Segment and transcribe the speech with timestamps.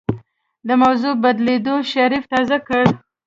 [0.67, 2.83] د موضوع بدلېدو شريف تازه کړ.